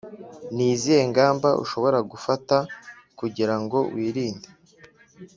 Ni 0.55 0.65
izihe 0.73 1.03
ngamba 1.11 1.49
ushobora 1.63 1.99
gufata 2.11 2.55
kugira 3.19 3.55
ngo 3.61 3.79
wirinde 3.93 4.49